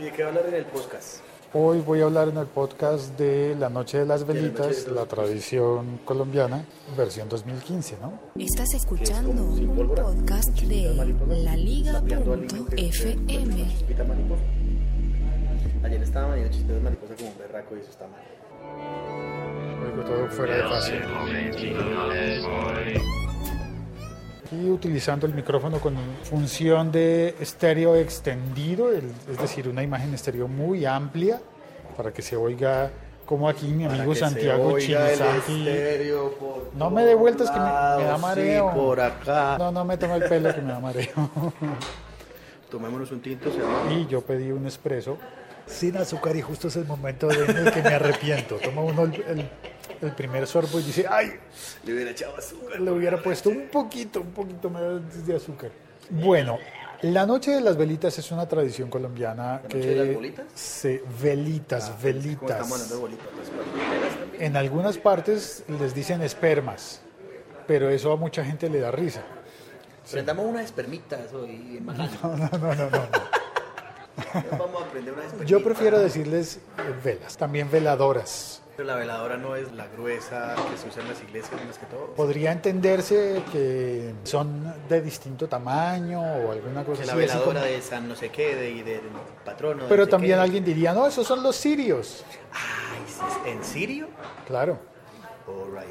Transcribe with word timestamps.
¿Y 0.00 0.04
de 0.04 0.12
qué 0.12 0.22
va 0.22 0.28
a 0.28 0.32
hablar 0.32 0.46
en 0.46 0.54
el 0.54 0.64
podcast? 0.64 1.20
Hoy 1.52 1.80
voy 1.80 2.00
a 2.00 2.04
hablar 2.04 2.28
en 2.28 2.38
el 2.38 2.46
podcast 2.46 3.18
de 3.18 3.54
La 3.54 3.68
Noche 3.68 3.98
de 3.98 4.06
las 4.06 4.26
Velitas, 4.26 4.88
la 4.88 5.04
tradición 5.04 6.00
colombiana, 6.06 6.64
versión 6.96 7.28
2015, 7.28 7.98
¿no? 8.00 8.18
Estás 8.42 8.72
escuchando 8.72 9.30
un 9.44 9.94
podcast 9.94 10.58
de 10.58 10.94
laliga.fm. 11.44 12.06
Ayer 15.82 16.02
estaba 16.02 16.28
manejando 16.28 16.56
chistes 16.56 16.76
de 16.76 16.80
mariposa 16.80 17.14
como 17.16 17.28
un 17.28 17.38
berraco 17.38 17.76
y 17.76 17.80
eso 17.80 17.90
está 17.90 18.06
mal. 18.06 18.22
Oigo 19.84 20.02
todo 20.02 20.28
fuera 20.30 20.56
de 20.56 20.62
fase. 20.62 20.98
Y 24.52 24.68
utilizando 24.68 25.26
el 25.26 25.34
micrófono 25.34 25.78
con 25.78 25.96
función 26.24 26.90
de 26.90 27.36
estéreo 27.40 27.94
extendido, 27.94 28.90
es 28.92 29.38
decir, 29.40 29.68
una 29.68 29.82
imagen 29.82 30.12
estéreo 30.12 30.48
muy 30.48 30.84
amplia 30.84 31.40
para 31.96 32.12
que 32.12 32.20
se 32.20 32.36
oiga 32.36 32.90
como 33.26 33.48
aquí 33.48 33.68
mi 33.68 33.84
amigo 33.84 34.12
Santiago 34.12 34.70
por 34.70 34.80
No 36.74 36.90
me 36.90 37.04
dé 37.04 37.14
vueltas 37.14 37.48
que 37.48 37.60
me, 37.60 37.64
me 37.64 38.04
da 38.10 38.18
mareo. 38.18 38.70
Sí, 38.72 38.76
por 38.76 39.00
acá. 39.00 39.56
No, 39.56 39.70
no 39.70 39.84
me 39.84 39.96
toma 39.96 40.16
el 40.16 40.24
pelo 40.24 40.52
que 40.52 40.60
me 40.60 40.72
da 40.72 40.80
mareo. 40.80 41.12
Tomémonos 42.70 43.10
un 43.12 43.20
tinto. 43.20 43.50
Y 43.90 44.06
yo 44.08 44.20
pedí 44.22 44.50
un 44.50 44.66
espresso 44.66 45.16
sin 45.66 45.96
azúcar 45.96 46.34
y 46.34 46.42
justo 46.42 46.66
es 46.66 46.74
el 46.76 46.86
momento 46.86 47.30
en 47.30 47.56
el 47.56 47.72
que 47.72 47.82
me 47.82 47.94
arrepiento. 47.94 48.56
Toma 48.56 48.82
uno 48.82 49.02
el, 49.04 49.14
el- 49.14 49.48
el 50.00 50.12
primer 50.14 50.46
sorbo 50.46 50.80
y 50.80 50.82
dice, 50.84 51.06
ay, 51.08 51.32
Le 51.84 51.94
hubiera 51.94 52.10
echado 52.10 52.36
azúcar. 52.36 52.80
le 52.80 52.90
hubiera 52.90 53.22
puesto 53.22 53.50
un 53.50 53.68
poquito, 53.68 54.20
un 54.20 54.32
poquito 54.32 54.70
más 54.70 55.26
de 55.26 55.36
azúcar. 55.36 55.70
Bueno, 56.10 56.58
la 57.02 57.24
noche 57.26 57.52
de 57.52 57.60
las 57.60 57.76
velitas 57.76 58.18
es 58.18 58.30
una 58.30 58.46
tradición 58.48 58.90
colombiana 58.90 59.62
que 59.68 59.76
noche 59.78 59.88
de 59.94 60.04
las 60.04 60.14
bolitas? 60.14 60.44
se 60.54 61.02
velitas, 61.22 61.84
Como 61.90 62.02
velitas. 62.02 62.50
estamos 62.50 63.00
bolitas. 63.00 63.26
En 64.38 64.56
algunas 64.56 64.98
partes 64.98 65.64
les 65.68 65.94
dicen 65.94 66.22
espermas, 66.22 67.00
pero 67.66 67.88
eso 67.90 68.12
a 68.12 68.16
mucha 68.16 68.44
gente 68.44 68.68
le 68.68 68.80
da 68.80 68.90
risa. 68.90 69.22
Prendamos 70.10 70.44
unas 70.46 70.64
espermitas 70.64 71.32
hoy 71.32 71.76
en. 71.78 71.86
No, 71.86 71.94
no, 71.94 72.36
no, 72.58 72.74
no. 72.74 72.90
no. 72.90 73.40
Vamos 74.58 74.82
a 74.82 74.86
aprender 74.86 75.14
espermitas. 75.14 75.46
Yo 75.46 75.62
prefiero 75.62 75.98
decirles 75.98 76.56
eh, 76.56 76.94
velas, 77.04 77.36
también 77.36 77.70
veladoras. 77.70 78.62
Pero 78.80 78.92
la 78.94 78.96
veladora 78.96 79.36
no 79.36 79.56
es 79.56 79.70
la 79.72 79.88
gruesa 79.88 80.54
que 80.70 80.78
se 80.78 80.88
usa 80.88 81.02
en 81.02 81.08
las 81.10 81.20
iglesias 81.22 81.52
más 81.66 81.76
que 81.76 81.84
todo. 81.84 82.14
Podría 82.14 82.50
entenderse 82.50 83.42
que 83.52 84.14
son 84.24 84.72
de 84.88 85.02
distinto 85.02 85.46
tamaño 85.48 86.18
o 86.18 86.50
alguna 86.50 86.82
cosa 86.82 87.02
Que 87.02 87.06
la 87.08 87.12
así, 87.12 87.24
así 87.24 87.32
veladora 87.34 87.60
como- 87.60 87.72
de 87.74 87.82
San 87.82 88.08
no 88.08 88.16
sé 88.16 88.30
qué, 88.30 88.56
de, 88.56 88.70
y 88.70 88.82
del 88.82 89.02
patrono. 89.44 89.82
de 89.82 89.88
Pero 89.90 90.00
no 90.00 90.04
sé 90.06 90.10
también 90.12 90.38
qué. 90.38 90.42
alguien 90.42 90.64
diría, 90.64 90.94
no, 90.94 91.06
esos 91.06 91.26
son 91.26 91.42
los 91.42 91.56
sirios. 91.56 92.24
Ay, 92.54 93.52
¿en 93.52 93.62
Sirio? 93.62 94.08
Claro. 94.46 94.78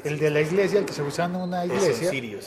El 0.02 0.18
de 0.18 0.30
la 0.30 0.40
iglesia, 0.40 0.78
el 0.78 0.86
que 0.86 0.94
se 0.94 1.02
usa 1.02 1.26
en 1.26 1.36
una 1.36 1.66
iglesia, 1.66 1.92
sí, 1.94 2.06
sería 2.06 2.40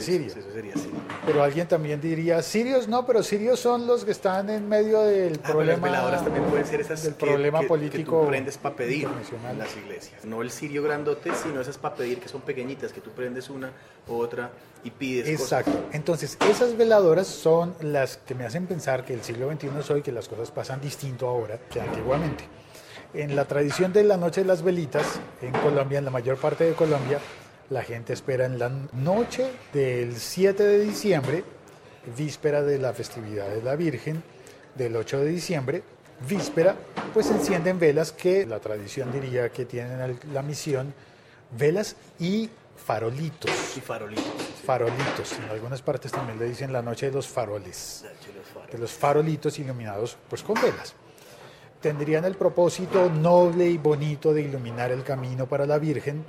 sí, 0.00 0.16
Eso 0.26 0.50
sería 0.52 0.74
sirio. 0.74 0.98
Pero 1.24 1.42
alguien 1.42 1.66
también 1.66 2.00
diría, 2.02 2.42
sirios 2.42 2.86
no, 2.86 3.06
pero 3.06 3.22
sirios 3.22 3.58
son 3.60 3.86
los 3.86 4.04
que 4.04 4.10
están 4.10 4.50
en 4.50 4.68
medio 4.68 5.00
del 5.02 5.40
Ah, 5.42 5.48
problema. 5.52 5.72
las 5.72 5.80
veladoras 5.82 6.24
también 6.24 6.44
pueden 6.46 6.66
ser 6.66 6.80
esas 6.82 7.02
del 7.02 7.14
que- 7.14 7.24
problema 7.26 7.60
que, 7.60 7.66
político 7.66 8.18
que 8.20 8.24
tú 8.24 8.28
prendes 8.28 8.58
para 8.58 8.76
pedir 8.76 9.08
en 9.50 9.58
las 9.58 9.74
iglesias. 9.76 10.22
No 10.26 10.42
el 10.42 10.50
sirio 10.50 10.82
grandote, 10.82 11.30
sino 11.42 11.62
esas 11.62 11.78
para 11.78 11.94
pedir 11.94 12.18
que 12.20 12.28
son 12.28 12.42
pequeñitas, 12.42 12.92
que 12.92 13.00
tú 13.00 13.10
prendes 13.10 13.48
una 13.48 13.72
u 14.06 14.14
otra 14.14 14.50
y 14.84 14.90
pides 14.90 15.28
Exacto. 15.28 15.70
cosas. 15.72 15.86
Entonces, 15.94 16.36
esas 16.50 16.76
veladoras 16.76 17.26
son 17.26 17.74
las 17.80 18.18
que 18.18 18.34
me 18.34 18.44
hacen 18.44 18.66
pensar 18.66 19.04
que 19.06 19.14
el 19.14 19.22
siglo 19.22 19.50
XXI 19.50 19.70
es 19.80 19.90
hoy, 19.90 20.02
que 20.02 20.12
las 20.12 20.28
cosas 20.28 20.50
pasan 20.50 20.80
distinto 20.82 21.26
ahora 21.26 21.58
que 21.70 21.80
antiguamente. 21.80 22.44
En 23.14 23.34
la 23.34 23.46
tradición 23.46 23.92
de 23.92 24.04
la 24.04 24.16
noche 24.16 24.42
de 24.42 24.46
las 24.46 24.62
velitas, 24.62 25.18
en 25.40 25.52
Colombia, 25.52 25.98
en 25.98 26.04
la 26.04 26.10
mayor 26.10 26.36
parte 26.36 26.64
de 26.64 26.74
Colombia, 26.74 27.18
la 27.70 27.82
gente 27.82 28.12
espera 28.12 28.44
en 28.44 28.58
la 28.58 28.70
noche 28.92 29.50
del 29.72 30.16
7 30.16 30.62
de 30.62 30.80
diciembre, 30.80 31.44
víspera 32.16 32.62
de 32.62 32.78
la 32.78 32.92
festividad 32.92 33.48
de 33.48 33.62
la 33.62 33.76
Virgen, 33.76 34.22
del 34.74 34.94
8 34.96 35.20
de 35.20 35.26
diciembre, 35.26 35.82
víspera, 36.28 36.76
pues 37.14 37.30
encienden 37.30 37.78
velas 37.78 38.12
que 38.12 38.44
la 38.46 38.58
tradición 38.60 39.10
diría 39.10 39.48
que 39.50 39.64
tienen 39.64 40.18
la 40.32 40.42
misión, 40.42 40.92
velas 41.56 41.96
y 42.18 42.50
farolitos 42.76 43.50
Y 43.76 43.80
farolitos. 43.80 44.24
sí. 44.24 44.62
farolitos. 44.66 45.32
En 45.32 45.50
algunas 45.50 45.80
partes 45.82 46.12
también 46.12 46.38
le 46.38 46.44
dicen 46.44 46.72
la 46.72 46.82
noche 46.82 47.06
de 47.06 47.12
los 47.12 47.26
faroles, 47.26 48.04
de 48.70 48.78
los 48.78 48.92
farolitos 48.92 49.58
iluminados 49.58 50.16
pues 50.28 50.42
con 50.42 50.60
velas. 50.60 50.94
Tendrían 51.80 52.24
el 52.24 52.34
propósito 52.34 53.08
noble 53.08 53.68
y 53.68 53.78
bonito 53.78 54.34
de 54.34 54.42
iluminar 54.42 54.90
el 54.90 55.04
camino 55.04 55.46
para 55.46 55.64
la 55.64 55.78
Virgen 55.78 56.24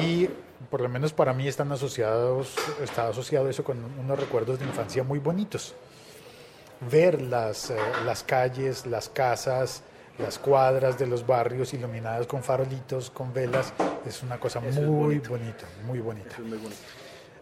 y 0.00 0.28
por 0.70 0.80
lo 0.80 0.88
menos 0.88 1.12
para 1.12 1.32
mí 1.32 1.46
están 1.46 1.70
asociados, 1.70 2.56
está 2.82 3.08
asociado 3.08 3.48
eso 3.48 3.62
con 3.62 3.78
unos 3.98 4.18
recuerdos 4.18 4.58
de 4.58 4.64
infancia 4.64 5.04
muy 5.04 5.20
bonitos. 5.20 5.74
Ver 6.90 7.22
las, 7.22 7.70
eh, 7.70 7.76
las 8.04 8.24
calles, 8.24 8.84
las 8.86 9.08
casas, 9.08 9.84
las 10.18 10.38
cuadras 10.38 10.98
de 10.98 11.06
los 11.06 11.26
barrios 11.26 11.74
iluminadas 11.74 12.26
con 12.26 12.42
farolitos, 12.42 13.10
con 13.10 13.32
velas, 13.32 13.72
es 14.06 14.22
una 14.22 14.38
cosa 14.38 14.60
muy 14.60 15.18
bonita, 15.18 15.66
muy 15.86 16.00
bonita. 16.00 16.36
Muy. 16.40 16.58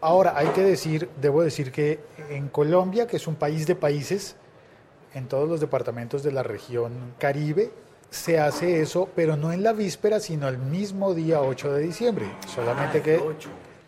Ahora, 0.01 0.33
hay 0.35 0.47
que 0.47 0.61
decir, 0.61 1.09
debo 1.21 1.43
decir 1.43 1.71
que 1.71 1.99
en 2.29 2.49
Colombia, 2.49 3.07
que 3.07 3.17
es 3.17 3.27
un 3.27 3.35
país 3.35 3.65
de 3.67 3.75
países, 3.75 4.35
en 5.13 5.27
todos 5.27 5.47
los 5.47 5.59
departamentos 5.59 6.23
de 6.23 6.31
la 6.31 6.43
región 6.43 7.13
Caribe, 7.19 7.71
se 8.09 8.39
hace 8.39 8.81
eso, 8.81 9.09
pero 9.15 9.37
no 9.37 9.51
en 9.51 9.63
la 9.63 9.73
víspera, 9.73 10.19
sino 10.19 10.47
el 10.47 10.57
mismo 10.59 11.13
día 11.13 11.41
8 11.41 11.73
de 11.73 11.81
diciembre. 11.81 12.25
Solamente 12.53 12.99
Ah, 12.99 13.03
que 13.03 13.21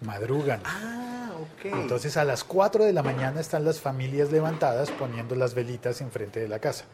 madrugan. 0.02 0.62
Ah, 0.66 1.32
ok. 1.40 1.66
Entonces 1.66 2.18
a 2.18 2.24
las 2.24 2.44
4 2.44 2.86
de 2.86 2.94
la 2.94 3.04
mañana 3.04 3.40
están 3.40 3.64
las 3.66 3.80
familias 3.80 4.32
levantadas 4.32 4.90
poniendo 4.92 5.36
las 5.36 5.54
velitas 5.54 6.02
enfrente 6.02 6.40
de 6.40 6.48
la 6.48 6.60
casa. 6.60 6.86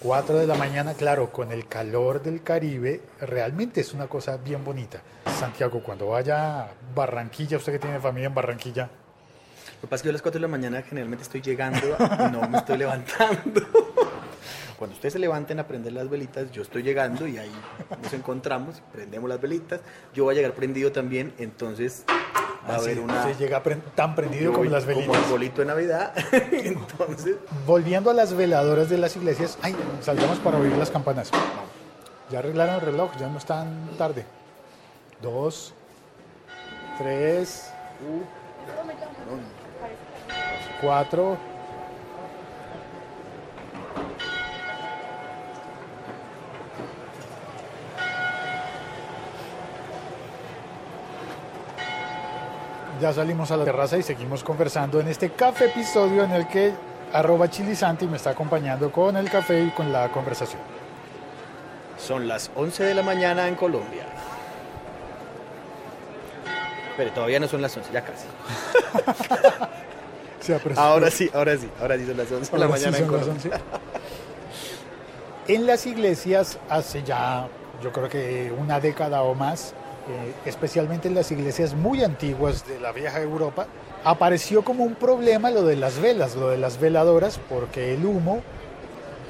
4 0.00 0.36
de 0.38 0.46
la 0.46 0.54
mañana, 0.54 0.94
claro, 0.94 1.32
con 1.32 1.50
el 1.50 1.66
calor 1.66 2.22
del 2.22 2.42
Caribe, 2.44 3.00
realmente 3.20 3.80
es 3.80 3.92
una 3.92 4.06
cosa 4.06 4.36
bien 4.36 4.64
bonita. 4.64 5.02
Santiago, 5.40 5.82
cuando 5.82 6.06
vaya 6.08 6.60
a 6.60 6.68
Barranquilla, 6.94 7.56
usted 7.56 7.72
que 7.72 7.78
tiene 7.80 7.98
familia 7.98 8.28
en 8.28 8.34
Barranquilla, 8.34 8.88
Lo 9.76 9.80
que 9.82 9.86
pasa 9.88 9.96
es 9.96 10.02
que 10.02 10.06
yo 10.06 10.10
a 10.10 10.12
las 10.14 10.22
4 10.22 10.38
de 10.38 10.42
la 10.42 10.48
mañana 10.48 10.82
generalmente 10.82 11.22
estoy 11.22 11.40
llegando 11.40 11.80
y 11.86 12.32
no 12.32 12.48
me 12.48 12.58
estoy 12.58 12.78
levantando. 12.78 13.60
Cuando 14.78 14.94
ustedes 14.94 15.14
se 15.14 15.18
levanten 15.18 15.58
a 15.58 15.66
prender 15.66 15.92
las 15.92 16.08
velitas, 16.08 16.52
yo 16.52 16.62
estoy 16.62 16.84
llegando 16.84 17.26
y 17.26 17.36
ahí 17.38 17.50
nos 18.00 18.12
encontramos, 18.12 18.80
prendemos 18.92 19.28
las 19.28 19.40
velitas. 19.40 19.80
Yo 20.14 20.22
voy 20.24 20.34
a 20.34 20.36
llegar 20.36 20.52
prendido 20.52 20.92
también, 20.92 21.34
entonces 21.38 22.04
va 22.08 22.74
a 22.74 22.76
así, 22.76 22.84
haber 22.84 23.00
una. 23.00 23.24
se 23.24 23.34
llega 23.34 23.60
pre- 23.60 23.78
tan 23.96 24.14
prendido 24.14 24.52
como 24.52 24.70
las 24.70 24.84
Como 24.84 24.96
velitas. 24.98 25.24
el 25.24 25.30
bolito 25.30 25.60
de 25.62 25.66
Navidad. 25.66 26.12
entonces, 26.52 27.36
Volviendo 27.66 28.10
a 28.10 28.14
las 28.14 28.34
veladoras 28.34 28.88
de 28.88 28.98
las 28.98 29.16
iglesias, 29.16 29.58
ay, 29.62 29.74
salgamos 30.00 30.38
para 30.38 30.58
oír 30.58 30.70
las 30.76 30.90
campanas. 30.92 31.30
Ya 32.30 32.38
arreglaron 32.38 32.76
el 32.76 32.80
reloj, 32.82 33.10
ya 33.18 33.26
no 33.26 33.38
es 33.38 33.44
tan 33.46 33.88
tarde. 33.98 34.24
Dos, 35.20 35.74
tres, 36.98 37.72
4. 40.80 41.36
Ya 53.00 53.12
salimos 53.12 53.50
a 53.52 53.56
la 53.56 53.64
terraza 53.64 53.96
y 53.96 54.02
seguimos 54.02 54.42
conversando 54.42 55.00
en 55.00 55.06
este 55.06 55.30
café 55.30 55.66
episodio 55.66 56.24
en 56.24 56.32
el 56.32 56.48
que 56.48 56.72
arroba 57.12 57.48
chilisanti 57.48 58.06
me 58.06 58.16
está 58.16 58.30
acompañando 58.30 58.90
con 58.90 59.16
el 59.16 59.30
café 59.30 59.62
y 59.62 59.70
con 59.70 59.92
la 59.92 60.08
conversación. 60.08 60.60
Son 61.96 62.26
las 62.26 62.50
11 62.56 62.84
de 62.84 62.94
la 62.94 63.02
mañana 63.02 63.46
en 63.46 63.54
Colombia. 63.54 64.04
Pero 66.96 67.12
todavía 67.12 67.38
no 67.38 67.46
son 67.46 67.62
las 67.62 67.76
11, 67.76 67.92
ya 67.92 68.02
casi. 68.02 68.26
Se 70.48 70.54
apresuró. 70.54 70.80
Ahora 70.80 71.10
sí, 71.10 71.30
ahora 71.34 71.58
sí, 71.58 71.68
ahora 71.78 71.98
sí 71.98 72.06
son 72.06 72.16
las 72.16 72.32
11 72.32 72.52
de 72.52 72.58
la 72.58 72.66
sí 72.66 72.72
mañana 72.72 72.96
en 72.96 73.06
Colombia. 73.06 73.32
11. 73.34 73.50
En 75.48 75.66
las 75.66 75.86
iglesias 75.86 76.58
hace 76.70 77.02
ya, 77.02 77.48
yo 77.82 77.92
creo 77.92 78.08
que 78.08 78.50
una 78.58 78.80
década 78.80 79.22
o 79.24 79.34
más, 79.34 79.74
eh, 80.08 80.32
especialmente 80.46 81.06
en 81.06 81.14
las 81.14 81.30
iglesias 81.32 81.74
muy 81.74 82.02
antiguas 82.02 82.66
de 82.66 82.80
la 82.80 82.92
vieja 82.92 83.20
Europa, 83.20 83.66
apareció 84.04 84.64
como 84.64 84.84
un 84.84 84.94
problema 84.94 85.50
lo 85.50 85.64
de 85.64 85.76
las 85.76 86.00
velas, 86.00 86.34
lo 86.34 86.48
de 86.48 86.56
las 86.56 86.80
veladoras, 86.80 87.38
porque 87.50 87.92
el 87.92 88.06
humo 88.06 88.40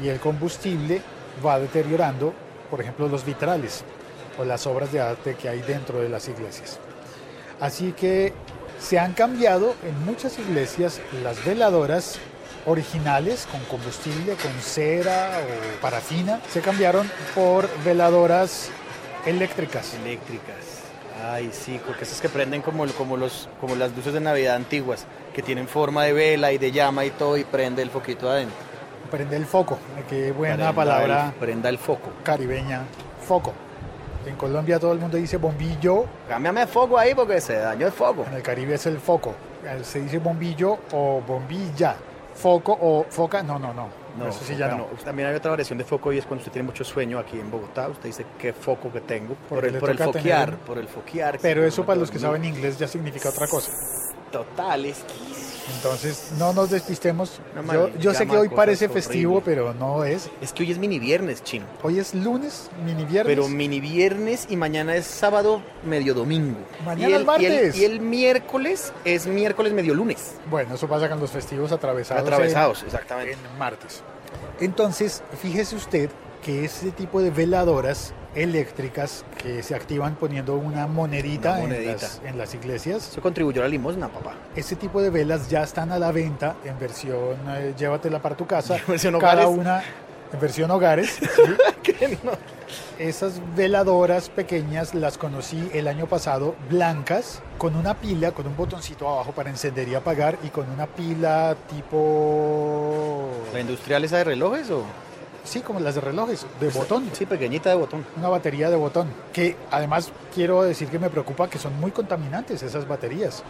y 0.00 0.06
el 0.06 0.20
combustible 0.20 1.02
va 1.44 1.58
deteriorando, 1.58 2.32
por 2.70 2.80
ejemplo, 2.80 3.08
los 3.08 3.24
vitrales 3.24 3.82
o 4.38 4.44
las 4.44 4.68
obras 4.68 4.92
de 4.92 5.00
arte 5.00 5.34
que 5.34 5.48
hay 5.48 5.62
dentro 5.62 5.98
de 5.98 6.08
las 6.08 6.28
iglesias. 6.28 6.78
Así 7.58 7.90
que 7.90 8.32
se 8.80 8.98
han 8.98 9.12
cambiado 9.12 9.74
en 9.84 10.04
muchas 10.04 10.38
iglesias 10.38 11.00
las 11.22 11.44
veladoras 11.44 12.18
originales 12.66 13.46
con 13.50 13.60
combustible, 13.64 14.34
con 14.34 14.52
cera 14.60 15.40
o 15.42 15.80
parafina, 15.80 16.40
se 16.52 16.60
cambiaron 16.60 17.10
por 17.34 17.68
veladoras 17.84 18.70
eléctricas. 19.26 19.94
Eléctricas. 19.94 20.56
Ay, 21.30 21.50
sí, 21.52 21.80
porque 21.84 22.04
esas 22.04 22.20
que 22.20 22.28
prenden 22.28 22.62
como, 22.62 22.86
como, 22.92 23.16
los, 23.16 23.48
como 23.60 23.74
las 23.74 23.94
luces 23.96 24.12
de 24.14 24.20
Navidad 24.20 24.54
antiguas, 24.54 25.04
que 25.34 25.42
tienen 25.42 25.66
forma 25.66 26.04
de 26.04 26.12
vela 26.12 26.52
y 26.52 26.58
de 26.58 26.70
llama 26.70 27.04
y 27.04 27.10
todo, 27.10 27.36
y 27.36 27.44
prende 27.44 27.82
el 27.82 27.90
foquito 27.90 28.30
adentro. 28.30 28.56
Prende 29.10 29.36
el 29.36 29.46
foco, 29.46 29.78
qué 30.08 30.30
buena 30.32 30.56
Prenda 30.56 30.72
palabra 30.74 31.26
el- 31.28 31.32
prenda 31.40 31.68
el 31.70 31.78
foco. 31.78 32.10
caribeña, 32.22 32.82
foco. 33.26 33.52
En 34.26 34.36
Colombia 34.36 34.78
todo 34.78 34.92
el 34.92 34.98
mundo 34.98 35.16
dice 35.16 35.36
bombillo, 35.38 36.04
Cámbiame 36.28 36.62
el 36.62 36.68
foco 36.68 36.98
ahí 36.98 37.14
porque 37.14 37.40
se 37.40 37.54
dañó 37.56 37.86
el 37.86 37.92
foco. 37.92 38.24
en 38.28 38.34
el 38.34 38.42
Caribe 38.42 38.74
es 38.74 38.86
el 38.86 38.98
foco. 38.98 39.34
Se 39.82 40.00
dice 40.00 40.18
bombillo 40.18 40.78
o 40.92 41.22
bombilla. 41.26 41.96
Foco 42.34 42.76
o 42.80 43.04
foca, 43.08 43.42
no, 43.42 43.58
no, 43.58 43.72
no. 43.74 43.88
Eso 44.28 44.40
sí 44.44 44.56
ya 44.56 44.68
no. 44.68 44.84
También 45.04 45.28
hay 45.28 45.34
otra 45.36 45.50
variación 45.50 45.78
de 45.78 45.84
foco 45.84 46.12
y 46.12 46.18
es 46.18 46.24
cuando 46.24 46.40
usted 46.42 46.52
tiene 46.52 46.66
mucho 46.66 46.84
sueño 46.84 47.18
aquí 47.18 47.38
en 47.38 47.50
Bogotá. 47.50 47.88
Usted 47.88 48.04
dice 48.08 48.26
qué 48.38 48.52
foco 48.52 48.92
que 48.92 49.00
tengo. 49.00 49.34
Por 49.34 49.60
Porque 49.60 49.68
el, 49.68 49.78
por 49.78 49.90
el 49.90 49.98
foquear, 49.98 50.44
tener- 50.50 50.60
por 50.60 50.78
el 50.78 50.88
foquear. 50.88 51.38
Pero 51.40 51.64
eso 51.64 51.84
para 51.86 51.98
los 52.00 52.10
que 52.10 52.18
saben 52.18 52.44
inglés 52.44 52.78
ya 52.78 52.86
significa 52.88 53.28
otra 53.30 53.46
cosa. 53.46 53.70
Total, 54.30 54.84
es 54.86 54.98
que 54.98 55.14
Entonces 55.76 56.30
no 56.38 56.52
nos 56.52 56.70
despistemos. 56.70 57.40
No, 57.54 57.62
Yo, 57.72 57.82
man, 57.88 57.98
yo 57.98 58.14
sé 58.14 58.26
que 58.26 58.36
hoy 58.36 58.48
parece 58.48 58.88
festivo, 58.88 59.42
pero 59.44 59.74
no 59.74 60.04
es. 60.04 60.30
Es 60.40 60.52
que 60.52 60.62
hoy 60.62 60.72
es 60.72 60.78
mini 60.78 60.98
viernes, 60.98 61.42
chino. 61.44 61.66
Hoy 61.82 61.98
es 61.98 62.14
lunes, 62.14 62.70
mini 62.84 63.04
viernes. 63.04 63.34
Pero 63.36 63.48
mini 63.48 63.80
viernes 63.80 64.46
y 64.48 64.56
mañana 64.56 64.96
es 64.96 65.06
sábado 65.06 65.62
medio 65.84 66.14
domingo. 66.14 66.58
Mañana 66.84 67.08
y 67.10 67.12
es 67.12 67.18
el, 67.18 67.24
martes. 67.26 67.76
Y 67.76 67.84
el, 67.84 67.92
y 67.92 67.94
el 67.94 68.00
miércoles 68.00 68.92
es 69.04 69.26
miércoles 69.26 69.72
medio 69.72 69.94
lunes. 69.94 70.34
Bueno, 70.50 70.74
eso 70.74 70.88
pasa 70.88 71.08
con 71.08 71.20
los 71.20 71.30
festivos 71.30 71.72
atravesados. 71.72 72.22
Atravesados, 72.22 72.80
en- 72.80 72.86
exactamente. 72.86 73.32
en 73.32 73.58
martes. 73.58 74.02
Entonces, 74.60 75.22
fíjese 75.40 75.76
usted 75.76 76.10
que 76.44 76.64
ese 76.64 76.90
tipo 76.92 77.20
de 77.20 77.30
veladoras 77.30 78.12
eléctricas 78.34 79.24
que 79.42 79.62
se 79.62 79.74
activan 79.74 80.14
poniendo 80.16 80.54
una 80.56 80.86
monedita, 80.86 81.58
Una 81.62 81.76
En, 81.76 81.86
las, 81.86 82.20
en 82.24 82.38
las 82.38 82.54
iglesias, 82.54 83.08
Eso 83.10 83.20
contribuyó 83.20 83.60
a 83.62 83.64
la 83.64 83.70
limosna, 83.70 84.08
papá. 84.08 84.34
ese 84.54 84.76
tipo 84.76 85.00
de 85.02 85.10
velas 85.10 85.48
ya 85.48 85.62
están 85.62 85.92
a 85.92 85.98
la 85.98 86.12
venta 86.12 86.56
en 86.64 86.78
versión 86.78 87.36
eh, 87.48 87.74
llévatela 87.76 88.20
para 88.20 88.36
tu 88.36 88.46
casa. 88.46 88.76
Versión 88.86 89.18
cada 89.18 89.46
hogares. 89.48 89.58
una 89.58 89.82
en 90.32 90.40
versión 90.40 90.70
hogares. 90.70 91.18
¿sí? 91.20 92.18
Esas 92.98 93.40
veladoras 93.56 94.28
pequeñas 94.28 94.94
las 94.94 95.16
conocí 95.16 95.70
el 95.72 95.88
año 95.88 96.06
pasado, 96.06 96.54
blancas, 96.68 97.40
con 97.56 97.76
una 97.76 97.94
pila, 97.94 98.32
con 98.32 98.46
un 98.46 98.56
botoncito 98.56 99.08
abajo 99.08 99.32
para 99.32 99.50
encender 99.50 99.88
y 99.88 99.94
apagar 99.94 100.36
y 100.42 100.48
con 100.48 100.68
una 100.68 100.86
pila 100.86 101.56
tipo... 101.70 103.30
¿La 103.52 103.60
industrial 103.60 104.04
esa 104.04 104.18
de 104.18 104.24
relojes 104.24 104.70
o...? 104.70 104.82
Sí, 105.48 105.60
como 105.60 105.80
las 105.80 105.94
de 105.94 106.00
relojes, 106.02 106.44
de 106.60 106.68
botón. 106.68 107.10
Sí, 107.14 107.24
pequeñita 107.26 107.70
de 107.70 107.76
botón. 107.76 108.04
Una 108.16 108.28
batería 108.28 108.68
de 108.70 108.76
botón. 108.76 109.08
Que 109.32 109.56
además 109.70 110.10
quiero 110.34 110.62
decir 110.62 110.88
que 110.88 110.98
me 110.98 111.08
preocupa 111.08 111.48
que 111.48 111.58
son 111.58 111.78
muy 111.80 111.90
contaminantes 111.90 112.62
esas 112.62 112.86
baterías. 112.86 113.42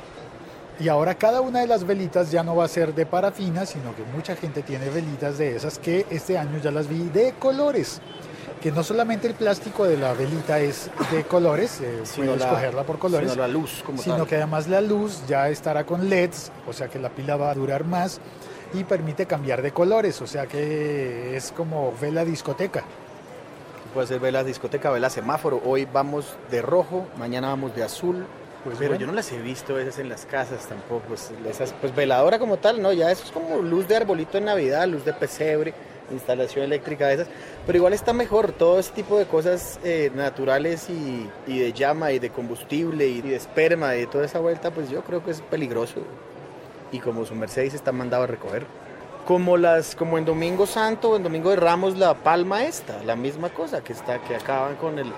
Y 0.81 0.89
ahora 0.89 1.17
cada 1.17 1.41
una 1.41 1.59
de 1.61 1.67
las 1.67 1.83
velitas 1.85 2.31
ya 2.31 2.45
no 2.45 2.55
va 2.55 2.65
a 2.65 2.69
ser 2.69 2.95
de 2.95 3.05
parafina, 3.05 3.67
sino 3.67 3.97
que 3.97 4.05
mucha 4.15 4.37
gente 4.37 4.63
tiene 4.63 4.89
velitas 4.91 5.37
de 5.37 5.57
esas 5.57 5.79
que 5.81 6.07
este 6.09 6.39
año 6.39 6.59
ya 6.63 6.71
las 6.71 6.87
vi 6.87 7.09
de 7.09 7.33
colores. 7.37 8.01
Que 8.63 8.71
no 8.71 8.85
solamente 8.85 9.27
el 9.27 9.35
plástico 9.35 9.85
de 9.85 9.97
la 9.97 10.13
velita 10.13 10.61
es 10.61 10.91
de 11.11 11.25
colores, 11.25 11.81
eh, 11.81 12.01
Sino 12.05 12.27
puedes 12.27 12.41
la- 12.43 12.47
escogerla 12.47 12.83
por 12.85 12.99
colores, 13.01 13.31
sino 13.33 13.43
la 13.43 13.49
luz 13.49 13.83
como 13.85 14.01
sino 14.03 14.19
tal. 14.19 14.27
que 14.27 14.37
además 14.37 14.69
la 14.69 14.81
luz 14.81 15.21
ya 15.29 15.49
estará 15.49 15.85
con 15.85 16.09
LEDs, 16.09 16.51
o 16.69 16.73
sea 16.73 16.89
que 16.89 16.99
la 17.01 17.09
pila 17.09 17.37
va 17.37 17.51
a 17.51 17.55
durar 17.55 17.85
más 17.85 18.21
y 18.75 18.85
permite 18.85 19.27
cambiar 19.27 19.63
de 19.63 19.73
colores, 19.73 20.21
o 20.21 20.27
sea 20.27 20.47
que 20.47 21.37
es 21.37 21.53
como 21.53 21.95
vela 22.01 22.25
discoteca. 22.25 22.85
Puede 23.95 24.07
ser 24.07 24.21
vela 24.21 24.45
discoteca, 24.45 24.91
vela 24.91 25.09
semáforo. 25.09 25.63
Hoy 25.65 25.87
vamos 25.91 26.37
de 26.51 26.61
rojo, 26.61 27.07
mañana 27.17 27.49
vamos 27.49 27.75
de 27.75 27.83
azul. 27.83 28.27
Pues 28.65 28.77
pero 28.77 28.91
bueno. 28.91 29.01
yo 29.01 29.07
no 29.07 29.13
las 29.13 29.33
he 29.33 29.39
visto 29.41 29.79
esas 29.79 29.99
en 29.99 30.09
las 30.09 30.27
casas 30.27 30.67
tampoco. 30.67 31.03
Pues, 31.09 31.33
esas, 31.49 31.73
pues 31.81 31.95
veladora 31.95 32.39
como 32.39 32.59
tal, 32.59 32.83
no, 32.83 32.93
ya 32.93 33.11
eso 33.11 33.25
es 33.25 33.31
como 33.31 33.59
luz 33.59 33.89
de 33.89 33.97
arbolito 33.97 34.37
en 34.37 34.45
Navidad, 34.45 34.87
luz 34.87 35.05
de 35.05 35.15
pesebre, 35.15 35.73
instalación 36.11 36.65
eléctrica 36.65 37.07
de 37.07 37.15
esas. 37.15 37.29
Pero 37.67 37.79
igual 37.79 37.95
está 37.95 38.13
mejor, 38.13 38.53
todo 38.53 38.79
ese 38.79 38.93
tipo 38.93 39.19
de 39.19 39.25
cosas 39.25 39.81
eh, 39.85 40.11
naturales 40.15 40.91
y, 40.91 41.31
y 41.47 41.61
de 41.61 41.73
llama 41.73 42.13
y 42.13 42.19
de 42.19 42.31
combustible 42.31 43.07
y 43.07 43.23
de 43.23 43.37
esperma 43.37 43.97
y 43.97 44.01
de 44.01 44.07
toda 44.07 44.27
esa 44.27 44.39
vuelta, 44.39 44.71
pues 44.71 44.91
yo 44.91 45.03
creo 45.03 45.25
que 45.25 45.31
es 45.31 45.41
peligroso. 45.41 46.03
Y 46.93 47.01
como 47.01 47.25
su 47.25 47.35
Mercedes 47.35 47.75
está 47.75 47.93
mandado 47.93 48.25
a 48.25 48.27
recoger. 48.27 48.67
Como 49.27 49.57
las, 49.57 49.95
como 49.95 50.17
en 50.17 50.25
Domingo 50.25 50.67
Santo 50.67 51.15
en 51.17 51.23
Domingo 51.23 51.51
de 51.51 51.57
Ramos, 51.57 51.99
la 51.99 52.15
palma 52.15 52.65
esta, 52.65 53.03
la 53.05 53.15
misma 53.15 53.51
cosa, 53.51 53.83
que 53.83 53.93
está, 53.93 54.19
que 54.23 54.35
acaban 54.35 54.77
con 54.77 54.99
el. 54.99 55.13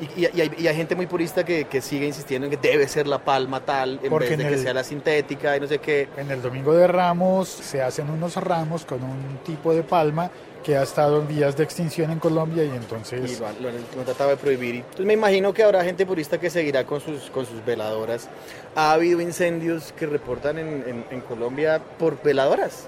Y, 0.00 0.04
y- 0.24 0.28
y 0.34 0.40
hay, 0.40 0.50
y 0.58 0.66
hay 0.66 0.76
gente 0.76 0.94
muy 0.94 1.06
purista 1.06 1.44
que, 1.44 1.64
que 1.64 1.80
sigue 1.80 2.06
insistiendo 2.06 2.46
en 2.46 2.50
que 2.50 2.56
debe 2.68 2.86
ser 2.88 3.06
la 3.06 3.18
palma 3.18 3.60
tal, 3.60 3.98
en 4.02 4.10
Porque 4.10 4.28
vez 4.30 4.38
de 4.38 4.44
en 4.44 4.48
que 4.50 4.54
el- 4.56 4.62
sea 4.62 4.74
la 4.74 4.84
sintética 4.84 5.56
y 5.56 5.60
no 5.60 5.66
sé 5.66 5.78
qué. 5.78 6.08
En 6.16 6.30
el 6.30 6.40
Domingo 6.42 6.72
de 6.74 6.86
Ramos 6.86 7.48
se 7.48 7.82
hacen 7.82 8.08
unos 8.10 8.36
ramos 8.36 8.84
con 8.84 9.02
un 9.02 9.38
tipo 9.44 9.74
de 9.74 9.82
palma 9.82 10.30
que 10.62 10.76
ha 10.76 10.84
estado 10.84 11.20
en 11.20 11.26
vías 11.26 11.56
de 11.56 11.64
extinción 11.64 12.12
en 12.12 12.20
Colombia 12.20 12.62
y 12.62 12.68
Y 12.68 12.70
entonces 12.70 13.40
lo, 13.40 13.48
han- 13.48 13.56
lo 13.60 13.70
lo 13.72 13.76
han 13.98 14.04
tratado 14.04 14.30
de 14.30 14.36
prohibir. 14.36 14.76
Y- 14.76 14.78
Entonces 14.78 15.06
me 15.06 15.14
imagino 15.14 15.52
que 15.52 15.64
habrá 15.64 15.82
gente 15.82 16.06
purista 16.06 16.38
que 16.38 16.50
seguirá 16.50 16.84
con 16.86 17.00
sus, 17.00 17.30
con 17.30 17.44
sus 17.46 17.64
veladoras. 17.64 18.28
Ha 18.76 18.92
habido 18.92 19.20
incendios 19.20 19.92
que 19.98 20.06
reportan 20.06 20.58
en, 20.58 20.68
en- 20.86 21.04
en 21.10 21.20
Colombia 21.22 21.80
por 21.98 22.22
veladoras. 22.22 22.86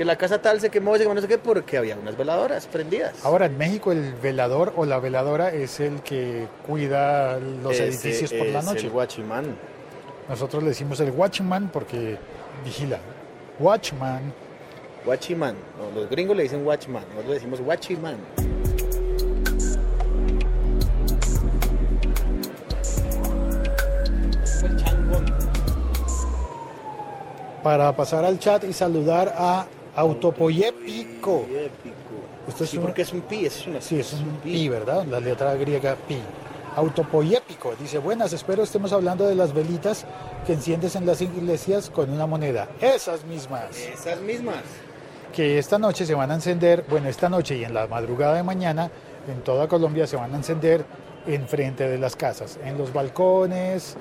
Que 0.00 0.06
la 0.06 0.16
casa 0.16 0.40
tal 0.40 0.58
se 0.62 0.70
quemó, 0.70 0.96
se 0.96 1.02
quemó 1.02 1.12
no 1.12 1.20
sé 1.20 1.28
qué, 1.28 1.36
porque 1.36 1.76
había 1.76 1.94
unas 1.94 2.16
veladoras 2.16 2.66
prendidas. 2.66 3.22
ahora 3.22 3.44
en 3.44 3.58
México 3.58 3.92
el 3.92 4.14
velador 4.14 4.72
o 4.74 4.86
la 4.86 4.98
veladora 4.98 5.50
es 5.50 5.78
el 5.78 6.00
que 6.00 6.48
cuida 6.66 7.38
los 7.38 7.74
Ese 7.74 7.88
edificios 7.88 8.32
por 8.32 8.46
la 8.46 8.62
noche. 8.62 8.86
El 8.86 8.92
guachimán. 8.92 9.54
Nosotros 10.26 10.62
le 10.62 10.70
decimos 10.70 11.00
el 11.00 11.10
watchman 11.10 11.68
porque 11.68 12.16
vigila. 12.64 12.98
Watchman. 13.58 14.32
Watchman. 15.04 15.54
No, 15.78 16.00
los 16.00 16.08
gringos 16.08 16.34
le 16.34 16.44
dicen 16.44 16.66
watchman, 16.66 17.02
nosotros 17.10 17.26
le 17.26 17.34
decimos 17.34 17.60
watchman. 17.60 18.16
Para 27.62 27.94
pasar 27.94 28.24
al 28.24 28.38
chat 28.38 28.64
y 28.64 28.72
saludar 28.72 29.34
a 29.36 29.66
Autopoyépico. 29.96 31.40
Épico. 31.50 32.46
Esto 32.48 32.64
es 32.64 32.70
sí, 32.70 32.78
un- 32.78 32.84
porque 32.84 33.02
es 33.02 33.12
un 33.12 33.20
pi, 33.22 33.46
es 33.46 33.66
una 33.66 33.80
Sí, 33.80 34.00
es 34.00 34.12
un 34.14 34.36
pi, 34.42 34.68
¿verdad? 34.68 35.04
La 35.06 35.20
letra 35.20 35.54
griega 35.54 35.96
pi. 36.08 36.18
Autopoyépico. 36.76 37.74
Dice, 37.78 37.98
buenas, 37.98 38.32
espero 38.32 38.62
estemos 38.62 38.92
hablando 38.92 39.26
de 39.26 39.34
las 39.34 39.52
velitas 39.52 40.04
que 40.46 40.52
enciendes 40.52 40.94
en 40.96 41.04
las 41.06 41.20
iglesias 41.20 41.90
con 41.90 42.10
una 42.10 42.26
moneda. 42.26 42.68
Esas 42.80 43.24
mismas. 43.24 43.76
Esas 43.76 44.20
mismas. 44.20 44.62
Que 45.34 45.58
esta 45.58 45.78
noche 45.78 46.06
se 46.06 46.14
van 46.14 46.30
a 46.30 46.34
encender, 46.34 46.84
bueno, 46.88 47.08
esta 47.08 47.28
noche 47.28 47.56
y 47.56 47.64
en 47.64 47.74
la 47.74 47.86
madrugada 47.86 48.34
de 48.34 48.42
mañana, 48.42 48.90
en 49.28 49.42
toda 49.42 49.68
Colombia 49.68 50.06
se 50.06 50.16
van 50.16 50.32
a 50.32 50.36
encender 50.36 50.84
enfrente 51.26 51.86
de 51.88 51.98
las 51.98 52.16
casas, 52.16 52.58
en 52.64 52.78
los 52.78 52.92
balcones 52.92 53.96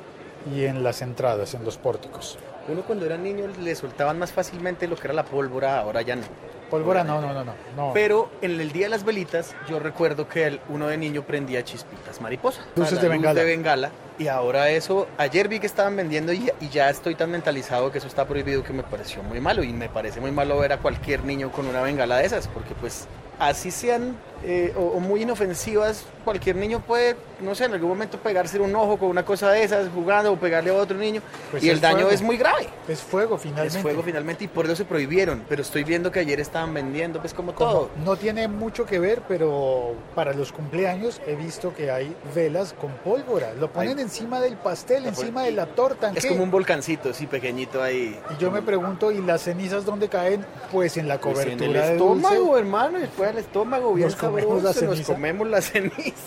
y 0.54 0.66
en 0.66 0.84
las 0.84 1.02
entradas, 1.02 1.54
en 1.54 1.64
los 1.64 1.78
pórticos. 1.78 2.38
Uno 2.68 2.84
cuando 2.84 3.06
era 3.06 3.18
niño 3.18 3.48
le 3.62 3.76
soltaban 3.76 4.20
más 4.20 4.32
fácilmente 4.32 4.88
lo 4.88 4.96
que 4.96 5.08
era 5.08 5.14
la 5.14 5.26
pólvora, 5.26 5.80
ahora 5.80 6.02
ya 6.02 6.16
no. 6.16 6.24
Pólvora, 6.70 7.04
no, 7.04 7.20
no, 7.20 7.34
no, 7.34 7.44
no. 7.44 7.54
no. 7.76 7.94
Pero 7.96 8.30
en 8.42 8.62
el 8.62 8.72
día 8.72 8.86
de 8.86 8.90
las 8.90 9.04
velitas, 9.04 9.56
yo 9.68 9.80
recuerdo 9.80 10.30
que 10.30 10.60
uno 10.70 10.88
de 10.88 10.98
niño 10.98 11.24
prendía 11.24 11.64
chispitas 11.64 12.22
mariposa. 12.22 12.62
Luces 12.76 13.02
de 13.02 13.10
bengala. 13.10 13.40
de 13.40 13.46
bengala. 13.46 13.90
Y 14.20 14.28
ahora 14.28 14.70
eso, 14.70 15.08
ayer 15.18 15.48
vi 15.48 15.60
que 15.60 15.66
estaban 15.66 15.96
vendiendo 15.96 16.32
y, 16.32 16.52
y 16.62 16.70
ya 16.70 16.92
estoy 16.92 17.16
tan 17.16 17.32
mentalizado 17.32 17.92
que 17.92 17.98
eso 17.98 18.08
está 18.08 18.28
prohibido 18.28 18.64
que 18.64 18.74
me 18.74 18.84
pareció 18.84 19.24
muy 19.24 19.40
malo. 19.42 19.64
Y 19.64 19.74
me 19.74 19.90
parece 19.90 20.20
muy 20.22 20.32
malo 20.32 20.60
ver 20.60 20.74
a 20.74 20.78
cualquier 20.78 21.24
niño 21.24 21.52
con 21.52 21.66
una 21.66 21.82
bengala 21.82 22.18
de 22.18 22.26
esas, 22.26 22.48
porque 22.48 22.76
pues 22.76 23.08
así 23.40 23.72
sean 23.72 24.16
eh, 24.44 24.74
o, 24.78 24.82
o 24.82 25.00
muy 25.00 25.24
inofensivas, 25.24 26.06
cualquier 26.24 26.56
niño 26.56 26.82
puede, 26.86 27.16
no 27.42 27.56
sé, 27.56 27.66
en 27.66 27.74
algún 27.74 27.90
momento 27.90 28.18
pegarse 28.20 28.60
un 28.60 28.76
ojo 28.76 28.98
con 28.98 29.10
una 29.10 29.24
cosa 29.26 29.52
de 29.52 29.64
esas, 29.64 29.88
jugando 29.94 30.32
o 30.34 30.36
pegarle 30.38 30.70
a 30.70 30.74
otro 30.76 30.98
niño. 30.98 31.22
Pues 31.52 31.64
y 31.64 31.70
el 31.70 31.80
daño 31.82 31.98
fuego. 31.98 32.12
es 32.12 32.22
muy 32.22 32.38
grave. 32.38 32.68
Es 32.88 33.02
fuego 33.02 33.38
finalmente. 33.38 33.78
Es 33.78 33.82
fuego 33.82 34.04
finalmente 34.04 34.44
y 34.44 34.48
por 34.48 34.66
eso 34.66 34.76
se 34.76 34.86
prohibieron. 34.86 35.44
Pero 35.50 35.62
estoy 35.62 35.84
viendo 35.84 36.12
que 36.12 36.20
ayer 36.20 36.40
estaban 36.40 36.74
vendiendo, 36.74 37.20
pues 37.20 37.34
como 37.34 37.54
Como 37.54 37.70
todo. 37.72 37.90
No 38.06 38.16
tiene 38.18 38.48
mucho 38.48 38.86
que 38.86 39.00
ver, 39.00 39.22
pero 39.28 39.94
para 40.16 40.34
los 40.34 40.52
cumpleaños 40.52 41.22
he 41.28 41.36
visto 41.36 41.74
que 41.74 41.92
hay 41.92 42.16
velas 42.36 42.74
con 42.74 42.92
pólvora. 43.04 43.54
Lo 43.54 43.72
ponen 43.72 43.98
Ay. 43.98 44.04
encima 44.04 44.40
del 44.42 44.56
pastel, 44.58 45.04
La 45.04 45.10
encima 45.10 45.44
de 45.44 45.52
la 45.52 45.66
torta. 45.68 46.10
¿en 46.10 46.18
Es 46.18 46.24
qué? 46.24 46.30
como 46.30 46.44
un 46.44 46.52
volcancito, 46.52 47.14
sí, 47.14 47.26
pequeñito 47.28 47.82
ahí. 47.82 48.20
Y 48.38 48.42
yo 48.42 48.52
me 48.52 48.62
pregunto, 48.62 49.12
¿y 49.12 49.22
las 49.22 49.44
cenizas 49.44 49.86
dónde 49.86 50.10
caen? 50.10 50.46
Pues 50.72 50.98
en 50.98 51.08
la 51.08 51.20
Pues 51.20 51.34
cobertura 51.36 51.54
en 51.54 51.64
el 51.64 51.74
de 51.74 51.94
estómago, 51.94 52.36
dulce. 52.46 52.60
hermano, 52.60 52.98
y 52.98 53.02
después 53.02 53.30
al 53.30 53.38
estómago, 53.38 53.94
bien 53.94 54.08
Nos 54.08 54.16
comemos 54.16 54.42
sabroso, 54.62 54.64
la 54.64 54.88
nos 54.88 54.96
ceniza. 54.96 55.14
comemos 55.14 55.48
las 55.48 55.66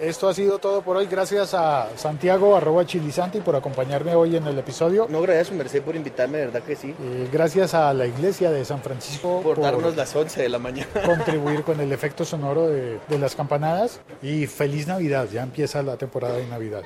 Esto 0.00 0.28
ha 0.28 0.34
sido 0.34 0.58
todo 0.58 0.82
por 0.82 0.98
hoy. 0.98 1.06
Gracias 1.06 1.54
a 1.54 1.88
Santiago, 1.96 2.54
arroba 2.54 2.84
chilisanti, 2.84 3.40
por 3.40 3.56
acompañarme 3.56 4.14
hoy 4.14 4.36
en 4.36 4.46
el 4.46 4.58
episodio. 4.58 5.06
No, 5.08 5.22
gracias 5.22 5.50
a 5.50 5.54
merced 5.54 5.82
por 5.82 5.96
invitarme, 5.96 6.38
de 6.38 6.46
verdad 6.46 6.62
que 6.62 6.76
sí. 6.76 6.94
Eh, 7.00 7.28
gracias 7.32 7.72
a 7.72 7.94
la 7.94 8.06
iglesia 8.06 8.50
de 8.50 8.64
San 8.66 8.82
Francisco 8.82 9.40
Por 9.42 9.58
darnos 9.58 9.96
las 9.96 10.14
11 10.14 10.42
de 10.42 10.48
la 10.50 10.58
mañana. 10.58 10.88
contribuir 11.06 11.62
con 11.62 11.80
el 11.80 11.90
efecto 11.92 12.26
sonoro 12.26 12.68
de, 12.68 12.98
de 13.08 13.18
las 13.18 13.34
campanadas. 13.34 14.00
Y 14.22 14.46
feliz 14.46 14.86
Navidad, 14.86 15.28
ya 15.32 15.42
empieza 15.42 15.82
la 15.82 15.96
temporada 15.96 16.36
de 16.36 16.46
Navidad. 16.46 16.82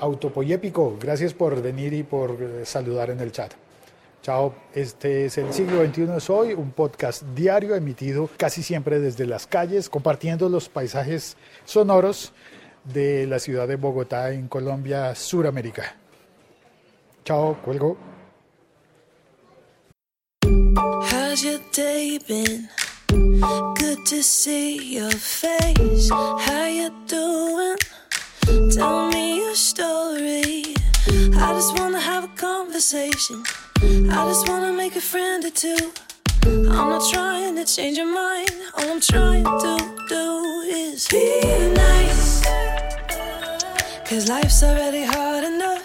Autopoyépico, 0.00 0.96
gracias 1.00 1.32
por 1.32 1.62
venir 1.62 1.92
y 1.92 2.02
por 2.02 2.36
eh, 2.40 2.64
saludar 2.64 3.10
en 3.10 3.20
el 3.20 3.30
chat. 3.30 3.52
Chao, 4.22 4.54
este 4.74 5.26
es 5.26 5.38
el 5.38 5.52
siglo 5.52 5.84
XXI 5.84 6.20
Soy, 6.20 6.52
un 6.52 6.72
podcast 6.72 7.22
diario 7.34 7.74
emitido 7.74 8.28
casi 8.36 8.62
siempre 8.62 8.98
desde 8.98 9.26
las 9.26 9.46
calles, 9.46 9.88
compartiendo 9.88 10.48
los 10.48 10.68
paisajes 10.68 11.36
sonoros 11.64 12.32
de 12.84 13.26
la 13.26 13.38
ciudad 13.38 13.68
de 13.68 13.76
Bogotá 13.76 14.32
en 14.32 14.48
Colombia, 14.48 15.14
Suramérica. 15.14 15.96
Chao, 17.24 17.56
cuelgo. 17.64 17.96
How's 20.44 21.42
your 21.42 21.60
day 21.74 22.18
been? 22.26 22.68
Good 23.08 24.04
to 24.06 24.22
see 24.22 24.96
your 24.96 25.12
face. 25.12 26.10
How 26.10 26.66
you 26.66 26.90
doing? 27.06 27.76
Tell 28.72 29.08
me 29.08 29.38
your 29.38 29.54
story. 29.54 30.74
I 31.36 31.52
just. 31.54 33.67
I 33.80 34.26
just 34.26 34.48
wanna 34.48 34.72
make 34.72 34.96
a 34.96 35.00
friend 35.00 35.44
or 35.44 35.50
two. 35.50 35.92
I'm 36.44 36.90
not 36.90 37.08
trying 37.12 37.54
to 37.56 37.64
change 37.64 37.96
your 37.96 38.12
mind. 38.12 38.50
All 38.76 38.90
I'm 38.90 39.00
trying 39.00 39.44
to 39.44 39.76
do 40.08 40.24
is 40.66 41.06
be 41.06 41.40
nice. 41.74 42.42
Cause 44.04 44.28
life's 44.28 44.62
already 44.64 45.04
hard 45.04 45.44
enough. 45.44 45.84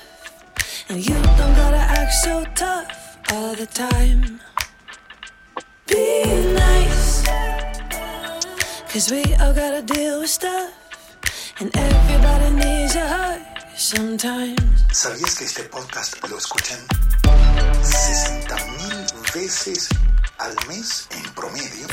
And 0.89 1.05
you 1.07 1.13
don't 1.13 1.55
gotta 1.55 1.83
act 1.99 2.13
so 2.13 2.43
tough 2.55 3.17
all 3.31 3.53
the 3.53 3.67
time. 3.67 4.39
Be 5.85 6.23
nice. 6.53 7.23
Cause 8.91 9.11
we 9.11 9.21
all 9.35 9.53
gotta 9.53 9.83
deal 9.83 10.21
with 10.21 10.31
stuff. 10.31 10.71
And 11.59 11.69
everybody 11.77 12.49
needs 12.55 12.95
a 12.95 13.05
hug 13.07 13.41
sometimes. 13.77 14.61
¿Sabías 14.91 15.35
que 15.35 15.45
este 15.45 15.63
podcast 15.69 16.27
lo 16.29 16.37
escuchan 16.37 16.79
60 17.81 18.55
mil 18.77 19.05
veces 19.33 19.89
al 20.37 20.55
mes 20.67 21.07
en 21.11 21.23
promedio? 21.33 21.87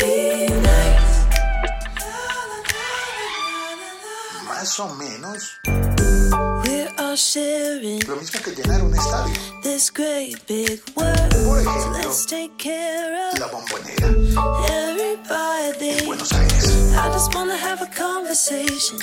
Más 4.47 4.81
o 4.81 4.95
menos 4.95 5.61
lo 8.07 8.17
mismo 8.17 8.41
que 8.45 8.53
llenar 8.53 8.83
un 8.83 8.95
estadio. 8.95 9.35
this 9.63 9.91
great 9.91 10.47
big 10.47 10.81
world. 10.95 11.31
Por 11.45 11.61
ejemplo, 11.61 11.93
let's 11.95 12.25
take 12.25 12.57
care 12.57 13.31
la 13.39 13.47
of 13.47 13.53
bombonera 13.53 14.07
en 14.07 14.35
everybody. 14.69 16.07
Buenos 16.07 16.33
Aires. 16.33 16.95
I 16.95 17.09
just 17.13 17.35
wanna 17.35 17.57
have 17.57 17.83
a 17.83 17.89
conversation. 17.89 18.99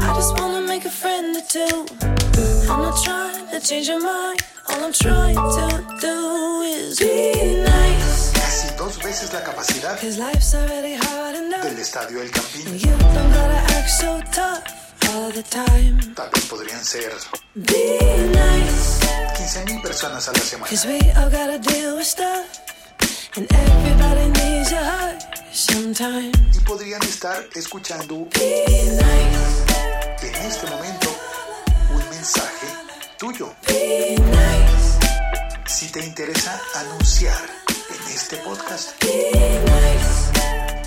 I 0.00 0.12
just 0.16 0.36
wanna 0.40 0.62
make 0.66 0.86
a 0.86 0.90
friend 0.90 1.36
or 1.36 1.42
two. 1.48 1.86
I'm 2.68 2.82
not 2.82 3.00
trying 3.04 3.46
to 3.52 3.60
change 3.60 3.86
your 3.88 4.02
mind. 4.02 4.42
All 4.68 4.82
I'm 4.82 4.92
trying 4.92 5.36
to 5.36 5.65
la 9.36 9.44
capacidad 9.44 10.00
del 10.00 11.78
estadio 11.78 12.22
El 12.22 12.30
Campín. 12.30 12.80
vez 16.30 16.44
podrían 16.48 16.82
ser 16.82 17.12
Be 17.54 17.98
nice. 18.28 19.36
15 19.36 19.64
mil 19.66 19.82
personas 19.82 20.26
a 20.28 20.32
la 20.32 20.38
semana. 20.40 20.70
Y 26.54 26.60
podrían 26.60 27.02
estar 27.02 27.44
escuchando 27.54 28.28
en 30.22 30.34
este 30.46 30.66
momento 30.70 31.14
un 31.90 32.08
mensaje 32.08 32.66
tuyo. 33.18 33.54
Si 35.66 35.88
te 35.92 36.06
interesa 36.06 36.58
anunciar 36.74 37.55
este 38.14 38.36
podcast, 38.38 38.92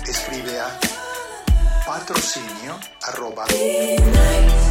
escribe 0.08 0.60
a 0.60 0.80
patrocinio 1.86 2.78
arroba 3.02 3.44
Be 3.46 3.96
nice. 3.98 4.70